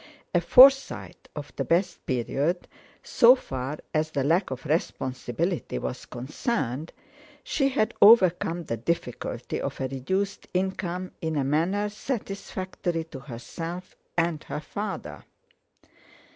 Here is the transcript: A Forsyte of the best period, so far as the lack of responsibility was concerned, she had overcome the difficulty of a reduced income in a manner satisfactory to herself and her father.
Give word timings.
A 0.33 0.41
Forsyte 0.41 1.27
of 1.35 1.55
the 1.57 1.63
best 1.63 2.03
period, 2.07 2.67
so 3.03 3.35
far 3.35 3.77
as 3.93 4.09
the 4.09 4.23
lack 4.23 4.49
of 4.49 4.65
responsibility 4.65 5.77
was 5.77 6.07
concerned, 6.07 6.91
she 7.43 7.69
had 7.69 7.93
overcome 8.01 8.63
the 8.63 8.77
difficulty 8.77 9.61
of 9.61 9.79
a 9.79 9.87
reduced 9.89 10.47
income 10.55 11.11
in 11.21 11.35
a 11.35 11.43
manner 11.43 11.87
satisfactory 11.87 13.03
to 13.03 13.19
herself 13.19 13.95
and 14.17 14.43
her 14.45 14.59
father. 14.59 15.23